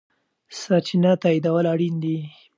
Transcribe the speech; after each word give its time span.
سرچینه 0.59 1.11
تاییدول 1.21 1.65
اړین 1.73 1.95
دي. 2.03 2.17